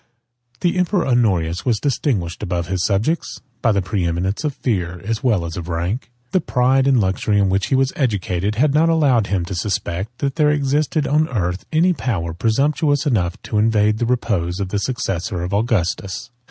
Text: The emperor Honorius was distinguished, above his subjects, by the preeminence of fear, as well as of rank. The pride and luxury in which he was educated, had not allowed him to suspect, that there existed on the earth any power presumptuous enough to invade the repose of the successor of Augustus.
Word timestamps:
The 0.61 0.79
emperor 0.79 1.05
Honorius 1.05 1.63
was 1.63 1.79
distinguished, 1.79 2.41
above 2.41 2.65
his 2.69 2.83
subjects, 2.83 3.39
by 3.61 3.71
the 3.71 3.83
preeminence 3.83 4.43
of 4.43 4.55
fear, 4.55 4.99
as 5.05 5.23
well 5.23 5.45
as 5.45 5.57
of 5.57 5.69
rank. 5.69 6.09
The 6.31 6.41
pride 6.41 6.87
and 6.87 6.99
luxury 6.99 7.37
in 7.37 7.49
which 7.49 7.67
he 7.67 7.75
was 7.75 7.93
educated, 7.95 8.55
had 8.55 8.73
not 8.73 8.89
allowed 8.89 9.27
him 9.27 9.45
to 9.45 9.53
suspect, 9.53 10.17
that 10.17 10.37
there 10.37 10.49
existed 10.49 11.05
on 11.05 11.25
the 11.25 11.37
earth 11.37 11.65
any 11.71 11.93
power 11.93 12.33
presumptuous 12.33 13.05
enough 13.05 13.39
to 13.43 13.59
invade 13.59 13.99
the 13.99 14.07
repose 14.07 14.59
of 14.59 14.69
the 14.69 14.79
successor 14.79 15.43
of 15.43 15.53
Augustus. 15.53 16.31